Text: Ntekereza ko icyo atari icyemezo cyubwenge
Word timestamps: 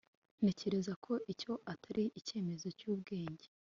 Ntekereza 0.43 0.93
ko 1.05 1.13
icyo 1.33 1.51
atari 1.73 2.03
icyemezo 2.19 2.67
cyubwenge 2.79 3.47